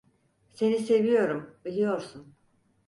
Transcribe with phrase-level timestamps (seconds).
[0.53, 2.33] Seni seviyorum, biliyorsun.